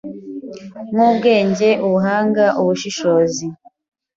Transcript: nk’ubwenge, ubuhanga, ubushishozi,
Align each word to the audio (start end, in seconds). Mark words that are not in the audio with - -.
nk’ubwenge, 0.93 1.69
ubuhanga, 1.85 2.45
ubushishozi, 2.61 3.45